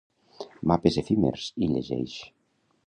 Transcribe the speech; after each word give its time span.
"Mapes 0.71 0.97
Efímers", 1.03 1.47
hi 1.63 1.71
llegeix. 1.77 2.19